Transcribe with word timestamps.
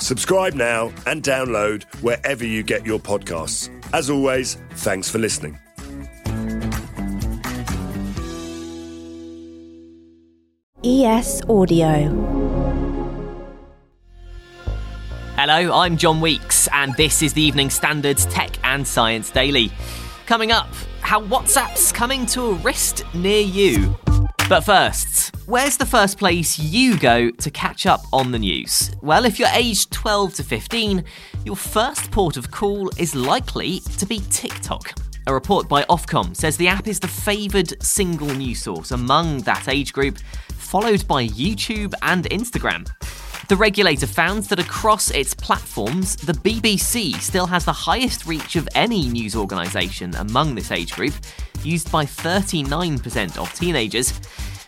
Subscribe 0.00 0.54
now 0.54 0.92
and 1.06 1.22
download 1.22 1.84
wherever 2.02 2.44
you 2.44 2.62
get 2.62 2.86
your 2.86 2.98
podcasts. 2.98 3.68
As 3.92 4.08
always, 4.10 4.56
thanks 4.72 5.08
for 5.10 5.18
listening. 5.18 5.58
ES 10.82 11.42
Audio. 11.48 12.48
Hello, 15.36 15.78
I'm 15.78 15.98
John 15.98 16.20
Weeks, 16.20 16.68
and 16.72 16.94
this 16.96 17.22
is 17.22 17.34
the 17.34 17.42
Evening 17.42 17.68
Standards 17.68 18.24
Tech 18.26 18.50
and 18.64 18.86
Science 18.86 19.30
Daily. 19.30 19.70
Coming 20.24 20.50
up, 20.52 20.68
how 21.02 21.22
WhatsApp's 21.22 21.92
coming 21.92 22.24
to 22.26 22.42
a 22.42 22.54
wrist 22.54 23.04
near 23.14 23.40
you. 23.40 23.96
But 24.48 24.62
first, 24.62 25.29
where's 25.50 25.76
the 25.76 25.84
first 25.84 26.16
place 26.16 26.60
you 26.60 26.96
go 26.96 27.28
to 27.28 27.50
catch 27.50 27.84
up 27.84 28.02
on 28.12 28.30
the 28.30 28.38
news? 28.38 28.92
Well, 29.02 29.24
if 29.24 29.36
you're 29.36 29.48
aged 29.52 29.90
12 29.90 30.34
to 30.34 30.44
15, 30.44 31.04
your 31.44 31.56
first 31.56 32.12
port 32.12 32.36
of 32.36 32.52
call 32.52 32.88
is 32.96 33.16
likely 33.16 33.80
to 33.98 34.06
be 34.06 34.22
TikTok. 34.30 34.92
A 35.26 35.34
report 35.34 35.68
by 35.68 35.82
Ofcom 35.84 36.36
says 36.36 36.56
the 36.56 36.68
app 36.68 36.86
is 36.86 37.00
the 37.00 37.08
favoured 37.08 37.82
single 37.82 38.32
news 38.32 38.62
source 38.62 38.92
among 38.92 39.38
that 39.38 39.66
age 39.68 39.92
group, 39.92 40.18
followed 40.52 41.06
by 41.08 41.26
YouTube 41.26 41.94
and 42.02 42.30
Instagram. 42.30 42.88
The 43.48 43.56
regulator 43.56 44.06
found 44.06 44.44
that 44.44 44.60
across 44.60 45.10
its 45.10 45.34
platforms, 45.34 46.14
the 46.14 46.32
BBC 46.32 47.16
still 47.16 47.48
has 47.48 47.64
the 47.64 47.72
highest 47.72 48.24
reach 48.24 48.54
of 48.54 48.68
any 48.76 49.08
news 49.08 49.34
organisation 49.34 50.14
among 50.14 50.54
this 50.54 50.70
age 50.70 50.92
group, 50.92 51.14
used 51.64 51.90
by 51.90 52.04
39% 52.04 53.36
of 53.36 53.52
teenagers. 53.54 54.12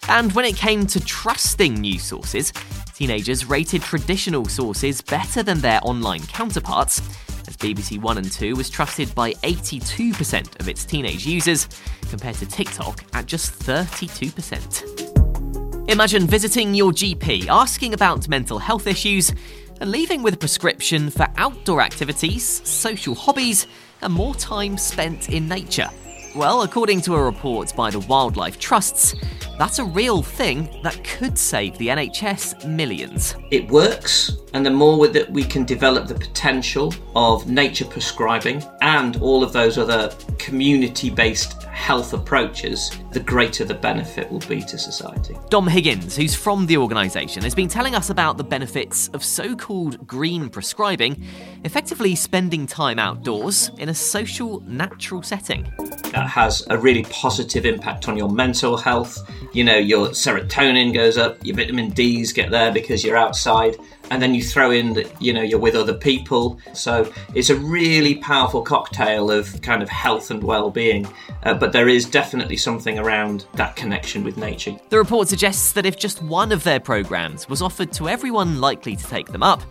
And 0.08 0.33
when 0.33 0.45
it 0.45 0.56
came 0.56 0.86
to 0.89 0.98
trusting 1.00 1.75
news 1.75 2.03
sources, 2.03 2.53
teenagers 2.95 3.47
rated 3.47 3.83
traditional 3.83 4.45
sources 4.47 5.00
better 5.00 5.42
than 5.42 5.61
their 5.61 5.81
online 5.83 6.27
counterparts, 6.27 7.00
as 7.48 7.56
BBC 7.56 8.00
One 8.00 8.19
and 8.19 8.30
2 8.30 8.55
was 8.56 8.69
trusted 8.69 9.14
by 9.14 9.33
82% 9.34 10.61
of 10.61 10.68
its 10.68 10.85
teenage 10.85 11.24
users, 11.27 11.68
compared 12.11 12.35
to 12.36 12.46
TikTok 12.46 13.05
at 13.14 13.27
just 13.27 13.58
32%. 13.61 15.89
Imagine 15.89 16.27
visiting 16.27 16.74
your 16.74 16.92
GP, 16.92 17.48
asking 17.48 17.95
about 17.95 18.29
mental 18.29 18.58
health 18.58 18.86
issues, 18.86 19.33
and 19.80 19.90
leaving 19.90 20.23
with 20.23 20.34
a 20.34 20.39
prescription 20.39 21.08
for 21.11 21.27
outdoor 21.36 21.80
activities, 21.80 22.45
social 22.69 23.14
hobbies, 23.14 23.67
and 24.01 24.13
more 24.13 24.34
time 24.34 24.77
spent 24.79 25.30
in 25.30 25.48
nature. 25.48 25.89
Well, 26.35 26.63
according 26.63 27.03
to 27.03 27.15
a 27.15 27.23
report 27.23 27.77
by 27.77 27.91
the 27.91 28.01
Wildlife 28.01 28.59
Trusts, 28.59 29.15
that's 29.59 29.79
a 29.79 29.85
real 29.85 30.23
thing 30.23 30.81
that 30.83 31.05
could 31.05 31.37
save 31.37 31.77
the 31.77 31.89
NHS 31.89 32.67
millions. 32.67 33.37
It 33.51 33.69
works, 33.69 34.39
and 34.55 34.65
the 34.65 34.70
more 34.70 35.09
that 35.09 35.31
we 35.31 35.45
can 35.45 35.65
develop 35.65 36.09
the 36.09 36.15
potential 36.15 36.95
of 37.15 37.51
nature 37.51 37.85
prescribing 37.85 38.65
and 38.81 39.17
all 39.17 39.45
of 39.45 39.53
those 39.53 39.77
other 39.77 40.11
community 40.39 41.11
based 41.11 41.65
health 41.65 42.15
approaches, 42.15 42.91
the 43.11 43.20
greater 43.20 43.64
the 43.64 43.75
benefit 43.75 44.31
will 44.31 44.41
be 44.41 44.63
to 44.63 44.79
society. 44.79 45.37
Dom 45.51 45.67
Higgins, 45.67 46.17
who's 46.17 46.35
from 46.35 46.64
the 46.64 46.79
organisation, 46.79 47.43
has 47.43 47.55
been 47.55 47.69
telling 47.69 47.95
us 47.95 48.09
about 48.09 48.39
the 48.39 48.45
benefits 48.45 49.09
of 49.09 49.23
so 49.23 49.55
called 49.55 50.07
green 50.07 50.49
prescribing, 50.49 51.23
effectively 51.64 52.14
spending 52.14 52.67
time 52.67 52.98
outdoors 52.98 53.70
in 53.78 53.89
a 53.89 53.95
social, 53.95 54.61
natural 54.61 55.23
setting. 55.23 55.73
That 56.12 56.28
has 56.28 56.67
a 56.70 56.78
really 56.78 57.05
positive 57.05 57.64
impact 57.64 58.08
on 58.08 58.17
your 58.17 58.28
mental 58.28 58.77
health. 58.77 59.18
You 59.52 59.64
know, 59.64 59.77
your 59.77 60.08
serotonin 60.08 60.92
goes 60.92 61.17
up, 61.17 61.39
your 61.45 61.56
vitamin 61.56 61.90
D's 61.90 62.33
get 62.33 62.51
there 62.51 62.72
because 62.72 63.05
you're 63.05 63.17
outside 63.17 63.77
and 64.11 64.20
then 64.20 64.34
you 64.34 64.42
throw 64.42 64.70
in 64.70 64.92
that 64.92 65.22
you 65.22 65.33
know 65.33 65.40
you're 65.40 65.58
with 65.58 65.74
other 65.74 65.95
people 65.95 66.58
so 66.74 67.11
it's 67.34 67.48
a 67.48 67.56
really 67.56 68.17
powerful 68.17 68.61
cocktail 68.61 69.30
of 69.30 69.61
kind 69.62 69.83
of 69.83 69.89
health 69.89 70.30
and 70.30 70.42
well-being 70.42 71.06
uh, 71.45 71.55
but 71.55 71.72
there 71.72 71.89
is 71.89 72.05
definitely 72.05 72.56
something 72.56 72.98
around 72.98 73.46
that 73.55 73.74
connection 73.74 74.22
with 74.22 74.36
nature 74.36 74.77
the 74.90 74.98
report 74.98 75.28
suggests 75.28 75.72
that 75.72 75.86
if 75.86 75.96
just 75.96 76.22
one 76.22 76.52
of 76.52 76.62
their 76.64 76.78
programs 76.80 77.48
was 77.48 77.62
offered 77.62 77.90
to 77.92 78.08
everyone 78.08 78.61
likely 78.61 78.95
to 78.95 79.05
take 79.05 79.28
them 79.28 79.42
up 79.42 79.62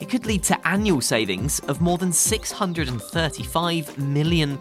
it 0.00 0.08
could 0.08 0.26
lead 0.26 0.42
to 0.44 0.68
annual 0.68 1.00
savings 1.00 1.60
of 1.60 1.80
more 1.80 1.98
than 1.98 2.10
£635 2.10 3.98
million. 3.98 4.58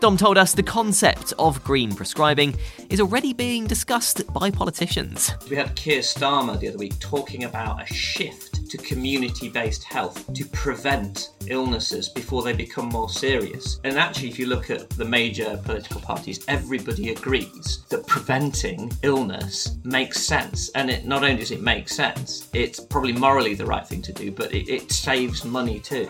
Dom 0.00 0.16
told 0.16 0.36
us 0.36 0.52
the 0.52 0.62
concept 0.62 1.32
of 1.38 1.62
green 1.64 1.94
prescribing 1.94 2.54
is 2.90 3.00
already 3.00 3.32
being 3.32 3.66
discussed 3.66 4.22
by 4.34 4.50
politicians. 4.50 5.32
We 5.48 5.56
had 5.56 5.74
Keir 5.76 6.00
Starmer 6.00 6.60
the 6.60 6.68
other 6.68 6.78
week 6.78 6.98
talking 6.98 7.44
about 7.44 7.82
a 7.82 7.86
shift 7.94 8.43
to 8.68 8.78
community 8.78 9.48
based 9.48 9.84
health 9.84 10.32
to 10.34 10.44
prevent 10.46 11.30
illnesses 11.48 12.08
before 12.08 12.42
they 12.42 12.52
become 12.52 12.88
more 12.88 13.08
serious. 13.08 13.80
And 13.84 13.98
actually, 13.98 14.28
if 14.28 14.38
you 14.38 14.46
look 14.46 14.70
at 14.70 14.90
the 14.90 15.04
major 15.04 15.60
political 15.64 16.00
parties, 16.00 16.44
everybody 16.48 17.10
agrees 17.10 17.84
that 17.88 18.06
preventing 18.06 18.92
illness 19.02 19.76
makes 19.84 20.22
sense. 20.22 20.70
And 20.70 20.90
it 20.90 21.04
not 21.04 21.22
only 21.22 21.36
does 21.36 21.50
it 21.50 21.62
make 21.62 21.88
sense, 21.88 22.48
it's 22.52 22.80
probably 22.80 23.12
morally 23.12 23.54
the 23.54 23.66
right 23.66 23.86
thing 23.86 24.02
to 24.02 24.12
do, 24.12 24.30
but 24.30 24.52
it, 24.54 24.68
it 24.68 24.92
saves 24.92 25.44
money 25.44 25.80
too. 25.80 26.08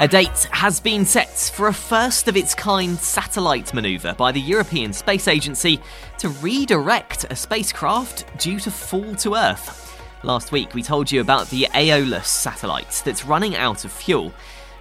A 0.00 0.08
date 0.08 0.48
has 0.50 0.80
been 0.80 1.04
set 1.04 1.28
for 1.28 1.68
a 1.68 1.74
first 1.74 2.26
of 2.26 2.34
its 2.34 2.54
kind 2.54 2.96
satellite 2.96 3.74
manoeuvre 3.74 4.14
by 4.14 4.32
the 4.32 4.40
European 4.40 4.94
Space 4.94 5.28
Agency 5.28 5.78
to 6.16 6.30
redirect 6.30 7.26
a 7.28 7.36
spacecraft 7.36 8.24
due 8.38 8.58
to 8.60 8.70
fall 8.70 9.14
to 9.16 9.34
Earth. 9.34 9.99
Last 10.22 10.52
week, 10.52 10.74
we 10.74 10.82
told 10.82 11.10
you 11.10 11.22
about 11.22 11.48
the 11.48 11.66
Aeolus 11.74 12.28
satellite 12.28 13.00
that's 13.06 13.24
running 13.24 13.56
out 13.56 13.86
of 13.86 13.92
fuel. 13.92 14.34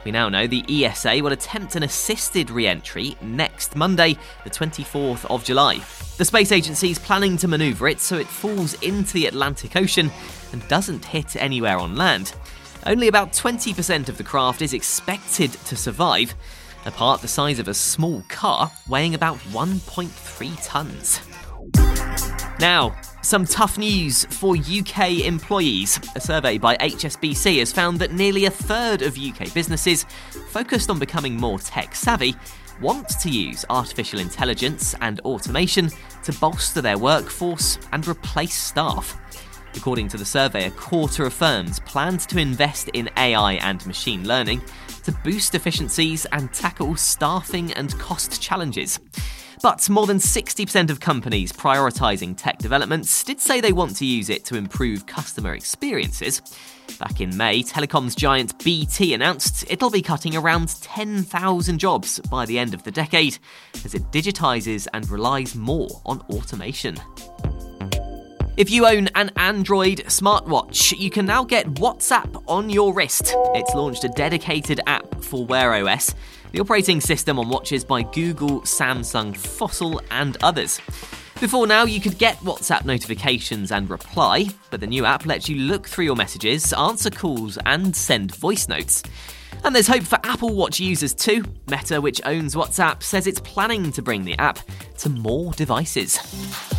We 0.03 0.11
now 0.11 0.27
know 0.27 0.47
the 0.47 0.65
ESA 0.67 1.23
will 1.23 1.31
attempt 1.31 1.77
an 1.77 1.83
assisted 1.83 2.49
re 2.49 2.67
entry 2.67 3.15
next 3.21 3.73
Monday, 3.73 4.17
the 4.43 4.49
24th 4.49 5.25
of 5.29 5.45
July. 5.45 5.79
The 6.17 6.25
space 6.25 6.51
agency 6.51 6.91
is 6.91 6.99
planning 6.99 7.37
to 7.37 7.47
manoeuvre 7.47 7.89
it 7.89 8.01
so 8.01 8.17
it 8.17 8.27
falls 8.27 8.73
into 8.81 9.13
the 9.13 9.27
Atlantic 9.27 9.77
Ocean 9.77 10.11
and 10.51 10.67
doesn't 10.67 11.05
hit 11.05 11.37
anywhere 11.37 11.77
on 11.77 11.95
land. 11.95 12.33
Only 12.85 13.07
about 13.07 13.31
20% 13.31 14.09
of 14.09 14.17
the 14.17 14.23
craft 14.25 14.61
is 14.61 14.73
expected 14.73 15.53
to 15.53 15.77
survive, 15.77 16.35
a 16.85 16.91
part 16.91 17.21
the 17.21 17.29
size 17.29 17.59
of 17.59 17.69
a 17.69 17.73
small 17.73 18.23
car 18.27 18.71
weighing 18.89 19.15
about 19.15 19.37
1.3 19.37 20.09
tonnes. 20.67 21.28
Now, 22.59 22.93
some 23.21 23.45
tough 23.45 23.77
news 23.77 24.25
for 24.25 24.57
UK 24.57 25.25
employees. 25.25 25.97
A 26.15 26.19
survey 26.19 26.57
by 26.57 26.75
HSBC 26.77 27.59
has 27.59 27.71
found 27.71 27.99
that 27.99 28.11
nearly 28.11 28.45
a 28.45 28.51
third 28.51 29.01
of 29.01 29.17
UK 29.17 29.53
businesses 29.53 30.03
focused 30.49 30.89
on 30.89 30.99
becoming 30.99 31.37
more 31.37 31.57
tech 31.59 31.95
savvy 31.95 32.35
want 32.81 33.07
to 33.21 33.29
use 33.29 33.63
artificial 33.69 34.19
intelligence 34.19 34.93
and 34.99 35.21
automation 35.21 35.89
to 36.23 36.33
bolster 36.33 36.81
their 36.81 36.97
workforce 36.97 37.79
and 37.93 38.05
replace 38.05 38.55
staff. 38.55 39.17
According 39.77 40.09
to 40.09 40.17
the 40.17 40.25
survey, 40.25 40.65
a 40.65 40.71
quarter 40.71 41.25
of 41.25 41.33
firms 41.33 41.79
planned 41.81 42.21
to 42.21 42.39
invest 42.39 42.89
in 42.89 43.09
AI 43.15 43.53
and 43.53 43.85
machine 43.85 44.27
learning 44.27 44.61
to 45.03 45.13
boost 45.23 45.55
efficiencies 45.55 46.25
and 46.33 46.51
tackle 46.51 46.97
staffing 46.97 47.71
and 47.73 47.97
cost 47.99 48.41
challenges. 48.41 48.99
But 49.61 49.89
more 49.89 50.07
than 50.07 50.17
60% 50.17 50.89
of 50.89 51.01
companies 51.01 51.51
prioritising 51.51 52.37
tech 52.37 52.59
developments 52.59 53.23
did 53.23 53.41
say 53.41 53.59
they 53.59 53.73
want 53.73 53.97
to 53.97 54.05
use 54.05 54.29
it 54.29 54.45
to 54.45 54.55
improve 54.55 55.05
customer 55.05 55.53
experiences. 55.53 56.41
Back 56.97 57.19
in 57.19 57.35
May, 57.35 57.63
telecoms 57.63 58.15
giant 58.15 58.63
BT 58.63 59.13
announced 59.13 59.65
it'll 59.69 59.89
be 59.89 60.01
cutting 60.01 60.35
around 60.35 60.81
10,000 60.81 61.77
jobs 61.77 62.19
by 62.31 62.45
the 62.45 62.57
end 62.57 62.73
of 62.73 62.83
the 62.83 62.91
decade 62.91 63.37
as 63.83 63.93
it 63.93 64.11
digitises 64.11 64.87
and 64.93 65.09
relies 65.09 65.55
more 65.55 65.89
on 66.05 66.21
automation. 66.29 66.97
If 68.59 68.69
you 68.69 68.85
own 68.85 69.07
an 69.15 69.31
Android 69.37 69.99
smartwatch, 70.07 70.97
you 70.99 71.09
can 71.09 71.25
now 71.25 71.45
get 71.45 71.65
WhatsApp 71.75 72.43
on 72.45 72.69
your 72.69 72.93
wrist. 72.93 73.33
It's 73.55 73.73
launched 73.73 74.03
a 74.03 74.09
dedicated 74.09 74.81
app 74.85 75.23
for 75.23 75.45
Wear 75.45 75.73
OS, 75.75 76.13
the 76.51 76.59
operating 76.59 77.01
system 77.01 77.39
on 77.39 77.49
watches 77.49 77.83
by 77.83 78.01
Google, 78.03 78.61
Samsung, 78.61 79.35
Fossil, 79.35 80.01
and 80.11 80.37
others. 80.41 80.79
Before 81.39 81.67
now, 81.67 81.85
you 81.85 82.01
could 82.01 82.17
get 82.17 82.35
WhatsApp 82.39 82.83
notifications 82.83 83.71
and 83.71 83.89
reply, 83.89 84.47
but 84.71 84.81
the 84.81 84.87
new 84.87 85.05
app 85.05 85.25
lets 85.25 85.47
you 85.47 85.55
look 85.55 85.87
through 85.87 86.05
your 86.05 86.15
messages, 86.15 86.73
answer 86.73 87.09
calls, 87.09 87.57
and 87.65 87.95
send 87.95 88.35
voice 88.35 88.67
notes. 88.67 89.03
And 89.63 89.73
there's 89.73 89.87
hope 89.87 90.03
for 90.03 90.19
Apple 90.23 90.53
Watch 90.53 90.79
users 90.79 91.13
too. 91.13 91.43
Meta, 91.69 92.01
which 92.01 92.21
owns 92.25 92.55
WhatsApp, 92.55 93.03
says 93.03 93.27
it's 93.27 93.39
planning 93.41 93.91
to 93.93 94.01
bring 94.01 94.25
the 94.25 94.37
app 94.37 94.59
to 94.99 95.09
more 95.09 95.53
devices. 95.53 96.78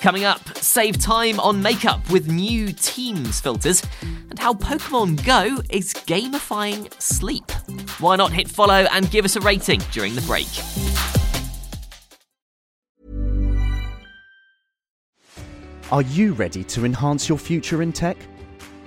Coming 0.00 0.24
up, 0.24 0.56
save 0.56 0.96
time 0.98 1.38
on 1.40 1.60
makeup 1.60 2.08
with 2.10 2.26
new 2.26 2.72
Teams 2.72 3.38
filters 3.38 3.82
and 4.30 4.38
how 4.38 4.54
Pokemon 4.54 5.22
Go 5.26 5.62
is 5.68 5.92
gamifying 5.92 6.90
sleep. 6.98 7.50
Why 8.00 8.16
not 8.16 8.32
hit 8.32 8.48
follow 8.48 8.86
and 8.92 9.10
give 9.10 9.26
us 9.26 9.36
a 9.36 9.40
rating 9.40 9.82
during 9.92 10.14
the 10.14 10.22
break? 10.22 10.48
Are 15.92 16.02
you 16.02 16.32
ready 16.32 16.64
to 16.64 16.86
enhance 16.86 17.28
your 17.28 17.36
future 17.36 17.82
in 17.82 17.92
tech? 17.92 18.16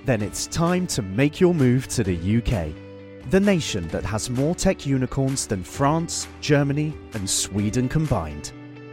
Then 0.06 0.20
it's 0.20 0.48
time 0.48 0.84
to 0.88 1.02
make 1.02 1.38
your 1.38 1.54
move 1.54 1.86
to 1.88 2.02
the 2.02 2.16
UK, 2.38 2.74
the 3.30 3.38
nation 3.38 3.86
that 3.88 4.04
has 4.04 4.30
more 4.30 4.56
tech 4.56 4.84
unicorns 4.84 5.46
than 5.46 5.62
France, 5.62 6.26
Germany, 6.40 6.92
and 7.12 7.30
Sweden 7.30 7.88
combined. 7.88 8.52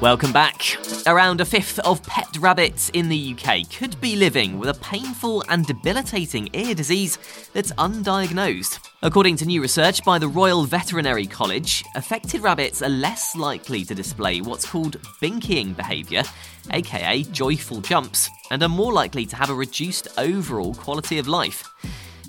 Welcome 0.00 0.32
back. 0.32 0.78
Around 1.06 1.42
a 1.42 1.44
fifth 1.44 1.78
of 1.80 2.02
pet 2.04 2.34
rabbits 2.38 2.88
in 2.94 3.10
the 3.10 3.34
UK 3.36 3.70
could 3.70 4.00
be 4.00 4.16
living 4.16 4.58
with 4.58 4.70
a 4.70 4.80
painful 4.80 5.44
and 5.50 5.66
debilitating 5.66 6.48
ear 6.54 6.74
disease 6.74 7.18
that's 7.52 7.70
undiagnosed. 7.72 8.78
According 9.02 9.36
to 9.36 9.44
new 9.44 9.60
research 9.60 10.02
by 10.02 10.18
the 10.18 10.26
Royal 10.26 10.64
Veterinary 10.64 11.26
College, 11.26 11.84
affected 11.94 12.40
rabbits 12.40 12.80
are 12.80 12.88
less 12.88 13.36
likely 13.36 13.84
to 13.84 13.94
display 13.94 14.40
what's 14.40 14.64
called 14.64 14.96
binkying 15.20 15.76
behaviour, 15.76 16.22
aka 16.70 17.22
joyful 17.24 17.82
jumps, 17.82 18.30
and 18.50 18.62
are 18.62 18.70
more 18.70 18.94
likely 18.94 19.26
to 19.26 19.36
have 19.36 19.50
a 19.50 19.54
reduced 19.54 20.08
overall 20.16 20.72
quality 20.72 21.18
of 21.18 21.28
life. 21.28 21.68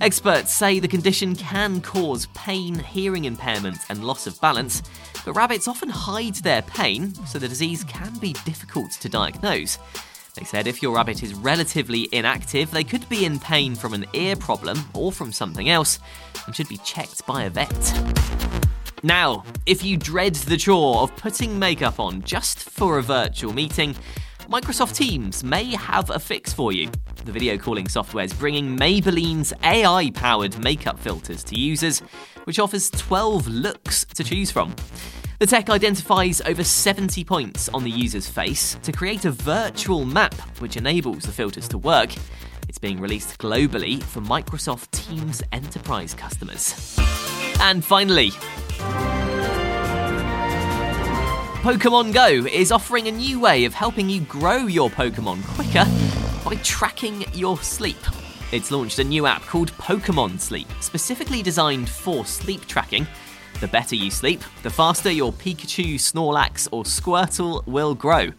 Experts 0.02 0.52
say 0.52 0.80
the 0.80 0.88
condition 0.88 1.36
can 1.36 1.80
cause 1.80 2.26
pain, 2.34 2.80
hearing 2.80 3.26
impairment, 3.26 3.78
and 3.88 4.04
loss 4.04 4.26
of 4.26 4.42
balance, 4.42 4.82
but 5.26 5.34
rabbits 5.34 5.68
often 5.68 5.90
hide 5.90 6.36
their 6.36 6.62
pain, 6.62 7.14
so 7.26 7.40
the 7.40 7.48
disease 7.48 7.84
can 7.84 8.18
be 8.20 8.34
difficult 8.46 8.92
to 8.92 9.10
diagnose. 9.10 9.78
They 10.36 10.46
said 10.46 10.68
if 10.68 10.82
your 10.82 10.96
rabbit 10.96 11.24
is 11.24 11.34
relatively 11.34 12.08
inactive, 12.12 12.72
they 12.72 12.84
could 12.84 13.08
be 13.10 13.26
in 13.26 13.40
pain 13.40 13.76
from 13.76 13.94
an 13.94 14.06
ear 14.14 14.36
problem 14.36 14.80
or 14.94 15.12
from 15.12 15.32
something 15.34 15.70
else 15.70 16.00
and 16.46 16.56
should 16.56 16.70
be 16.70 16.78
checked 16.78 17.26
by 17.26 17.44
a 17.44 17.50
vet. 17.50 17.94
Now, 19.04 19.44
if 19.66 19.84
you 19.84 19.98
dread 19.98 20.36
the 20.36 20.58
chore 20.58 21.02
of 21.02 21.16
putting 21.18 21.58
makeup 21.58 22.00
on 22.00 22.22
just 22.22 22.70
for 22.70 22.98
a 22.98 23.04
virtual 23.04 23.52
meeting, 23.52 23.96
Microsoft 24.48 24.96
Teams 24.96 25.44
may 25.44 25.76
have 25.76 26.10
a 26.10 26.20
fix 26.20 26.54
for 26.54 26.72
you. 26.72 26.90
The 27.24 27.32
video 27.32 27.56
calling 27.56 27.88
software 27.88 28.26
is 28.26 28.34
bringing 28.34 28.76
Maybelline's 28.76 29.54
AI 29.64 30.10
powered 30.16 30.58
makeup 30.58 30.98
filters 30.98 31.44
to 31.44 31.60
users, 31.60 32.00
which 32.46 32.58
offers 32.58 32.90
12 32.90 33.48
looks 33.48 34.06
to 34.06 34.24
choose 34.24 34.50
from. 34.50 34.76
The 35.38 35.46
tech 35.46 35.70
identifies 35.70 36.42
over 36.42 36.64
70 36.64 37.24
points 37.24 37.70
on 37.70 37.84
the 37.84 37.92
user's 37.92 38.28
face 38.28 38.76
to 38.82 38.92
create 38.92 39.26
a 39.26 39.32
virtual 39.32 40.04
map 40.04 40.34
which 40.60 40.78
enables 40.78 41.24
the 41.24 41.32
filters 41.32 41.68
to 41.68 41.78
work. 41.78 42.10
It's 42.68 42.80
being 42.80 43.00
released 43.00 43.38
globally 43.38 44.02
for 44.02 44.22
Microsoft 44.22 44.90
Teams 44.90 45.44
enterprise 45.52 46.16
customers. 46.16 46.98
And 47.60 47.86
finally, 47.86 48.32
Pokemon 51.62 52.14
Go 52.16 52.48
is 52.48 52.72
offering 52.72 53.08
a 53.08 53.12
new 53.12 53.40
way 53.40 53.66
of 53.66 53.76
helping 53.76 54.10
you 54.10 54.22
grow 54.22 54.66
your 54.66 54.90
Pokemon 54.90 55.44
quicker 55.54 55.86
by 56.44 56.56
tracking 56.56 57.26
your 57.34 57.58
sleep. 57.58 57.98
It's 58.52 58.72
launched 58.72 59.00
a 59.00 59.04
new 59.04 59.26
app 59.26 59.44
called 59.44 59.72
Pokemon 59.74 60.40
Sleep, 60.40 60.68
specifically 60.82 61.42
designed 61.42 61.88
for 61.88 62.26
sleep 62.26 62.66
tracking. 62.68 63.08
The 63.60 63.68
better 63.68 63.96
you 63.96 64.10
sleep, 64.10 64.42
the 64.64 64.70
faster 64.70 65.12
your 65.12 65.32
Pikachu, 65.32 65.96
Snorlax, 65.96 66.68
or 66.72 66.84
Squirtle 66.84 67.66
will 67.68 67.94
grow. 67.94 68.32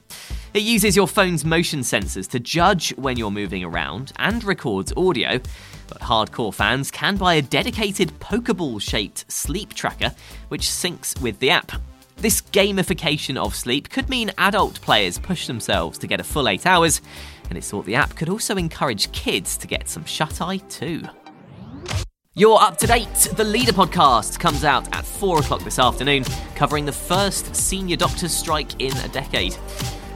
It 0.52 0.62
uses 0.62 0.96
your 0.96 1.08
phone's 1.08 1.44
motion 1.44 1.80
sensors 1.80 2.28
to 2.30 2.40
judge 2.40 2.90
when 2.96 3.16
you're 3.16 3.30
moving 3.30 3.64
around 3.64 4.12
and 4.16 4.44
records 4.44 4.92
audio. 4.96 5.40
But 5.88 6.00
hardcore 6.00 6.52
fans 6.52 6.90
can 6.90 7.16
buy 7.16 7.34
a 7.34 7.42
dedicated 7.42 8.18
Pokeball 8.20 8.82
shaped 8.82 9.30
sleep 9.30 9.74
tracker, 9.74 10.14
which 10.48 10.62
syncs 10.62 11.20
with 11.22 11.38
the 11.38 11.50
app. 11.50 11.72
This 12.16 12.40
gamification 12.40 13.36
of 13.36 13.54
sleep 13.54 13.88
could 13.88 14.08
mean 14.08 14.30
adult 14.38 14.80
players 14.80 15.18
push 15.18 15.46
themselves 15.46 15.98
to 15.98 16.06
get 16.06 16.20
a 16.20 16.24
full 16.24 16.48
eight 16.48 16.66
hours, 16.66 17.00
and 17.52 17.58
it's 17.58 17.70
thought 17.70 17.84
the 17.84 17.94
app 17.94 18.16
could 18.16 18.30
also 18.30 18.56
encourage 18.56 19.12
kids 19.12 19.58
to 19.58 19.66
get 19.66 19.86
some 19.86 20.06
shut 20.06 20.40
eye 20.40 20.56
too. 20.70 21.02
You're 22.34 22.58
up 22.58 22.78
to 22.78 22.86
date. 22.86 23.12
The 23.36 23.44
Leader 23.44 23.72
podcast 23.72 24.40
comes 24.40 24.64
out 24.64 24.88
at 24.96 25.04
4 25.04 25.40
o'clock 25.40 25.62
this 25.62 25.78
afternoon, 25.78 26.24
covering 26.54 26.86
the 26.86 26.92
first 26.92 27.54
senior 27.54 27.96
doctors' 27.96 28.34
strike 28.34 28.80
in 28.80 28.96
a 28.96 29.08
decade. 29.08 29.54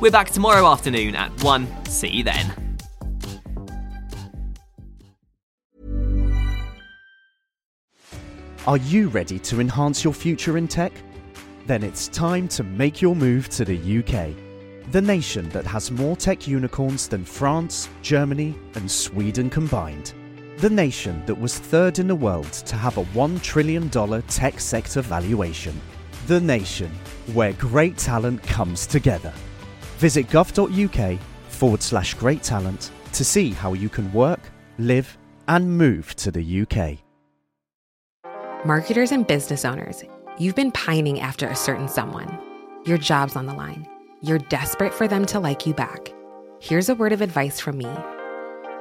We're 0.01 0.11
back 0.11 0.31
tomorrow 0.31 0.67
afternoon 0.67 1.15
at 1.15 1.31
1. 1.43 1.85
See 1.85 2.09
you 2.09 2.25
then. 2.25 2.79
Are 8.67 8.79
you 8.79 9.09
ready 9.09 9.39
to 9.41 9.61
enhance 9.61 10.03
your 10.03 10.15
future 10.15 10.57
in 10.57 10.69
tech? 10.69 10.95
Then 11.67 11.83
it's 11.83 12.09
time 12.09 12.49
to 12.49 12.63
make 12.63 13.03
your 13.03 13.15
move 13.15 13.51
to 13.51 13.67
the 13.67 13.77
UK, 13.99 14.35
the 14.93 15.01
nation 15.01 15.49
that 15.49 15.67
has 15.67 15.91
more 15.91 16.17
tech 16.17 16.47
unicorns 16.47 17.09
than 17.09 17.25
France, 17.25 17.89
Germany, 18.03 18.55
and 18.75 18.91
Sweden 18.91 19.51
combined. 19.51 20.15
The 20.59 20.71
nation 20.71 21.23
that 21.27 21.39
was 21.39 21.59
third 21.59 21.99
in 21.99 22.07
the 22.07 22.15
world 22.15 22.51
to 22.53 22.77
have 22.77 22.97
a 22.97 23.05
$1 23.07 23.43
trillion 23.43 23.91
tech 23.91 24.61
sector 24.61 25.03
valuation. 25.03 25.79
The 26.29 26.41
nation 26.41 26.91
where 27.35 27.53
great 27.55 27.99
talent 27.99 28.43
comes 28.43 28.87
together. 28.87 29.33
Visit 29.99 30.29
gov.uk 30.29 31.19
forward 31.49 31.83
slash 31.83 32.15
great 32.15 32.43
talent 32.43 32.91
to 33.13 33.25
see 33.25 33.51
how 33.51 33.73
you 33.73 33.89
can 33.89 34.13
work, 34.13 34.41
live, 34.79 35.19
and 35.49 35.77
move 35.77 36.15
to 36.17 36.31
the 36.31 36.63
UK. 36.63 36.99
Marketers 38.65 39.13
and 39.13 39.27
business 39.27 39.65
owners, 39.65 40.05
you've 40.39 40.57
been 40.57 40.73
pining 40.73 41.21
after 41.21 41.49
a 41.49 41.57
certain 41.57 41.89
someone. 41.89 42.39
Your 42.85 42.99
job's 42.99 43.37
on 43.37 43.47
the 43.47 43.55
line. 43.55 43.87
You're 44.23 44.39
desperate 44.39 44.95
for 44.95 45.07
them 45.07 45.27
to 45.27 45.41
like 45.41 45.67
you 45.67 45.75
back. 45.75 46.13
Here's 46.59 46.89
a 46.89 46.95
word 46.95 47.13
of 47.13 47.21
advice 47.21 47.61
from 47.61 47.79
me 47.79 47.89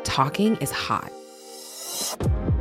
talking 0.05 0.55
is 0.57 0.71
hot. 0.71 1.11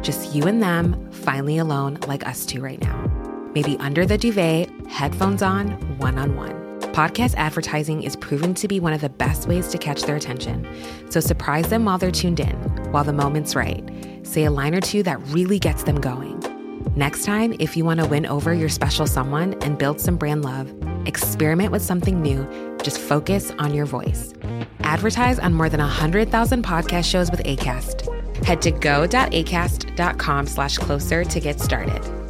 Just 0.02 0.34
you 0.34 0.44
and 0.44 0.62
them, 0.62 1.10
finally 1.12 1.58
alone, 1.58 1.98
like 2.08 2.26
us 2.26 2.46
two 2.46 2.60
right 2.60 2.80
now. 2.80 3.10
Maybe 3.54 3.76
under 3.78 4.06
the 4.06 4.18
duvet, 4.18 4.70
headphones 4.88 5.42
on, 5.42 5.72
one 5.98 6.18
on 6.18 6.36
one. 6.36 6.52
Podcast 6.94 7.34
advertising 7.36 8.02
is 8.02 8.16
proven 8.16 8.54
to 8.54 8.66
be 8.66 8.80
one 8.80 8.92
of 8.92 9.02
the 9.02 9.08
best 9.08 9.46
ways 9.46 9.68
to 9.68 9.78
catch 9.78 10.02
their 10.02 10.16
attention. 10.16 10.66
So 11.10 11.20
surprise 11.20 11.68
them 11.68 11.84
while 11.84 11.98
they're 11.98 12.10
tuned 12.10 12.40
in, 12.40 12.56
while 12.92 13.04
the 13.04 13.12
moment's 13.12 13.54
right. 13.54 13.88
Say 14.22 14.44
a 14.44 14.50
line 14.50 14.74
or 14.74 14.80
two 14.80 15.02
that 15.02 15.20
really 15.28 15.58
gets 15.58 15.84
them 15.84 16.00
going. 16.00 16.42
Next 16.96 17.24
time, 17.24 17.54
if 17.58 17.76
you 17.76 17.84
want 17.84 18.00
to 18.00 18.06
win 18.06 18.26
over 18.26 18.54
your 18.54 18.68
special 18.68 19.06
someone 19.06 19.54
and 19.62 19.78
build 19.78 20.00
some 20.00 20.16
brand 20.16 20.44
love, 20.44 20.72
experiment 21.06 21.72
with 21.72 21.82
something 21.82 22.20
new. 22.20 22.46
Just 22.82 22.98
focus 22.98 23.52
on 23.58 23.74
your 23.74 23.86
voice. 23.86 24.34
Advertise 24.80 25.38
on 25.38 25.54
more 25.54 25.68
than 25.68 25.80
100,000 25.80 26.64
podcast 26.64 27.04
shows 27.04 27.30
with 27.30 27.42
ACAST. 27.44 28.44
Head 28.44 28.62
to 28.62 28.70
go.acast.com 28.70 30.46
slash 30.46 30.78
closer 30.78 31.24
to 31.24 31.40
get 31.40 31.60
started. 31.60 32.23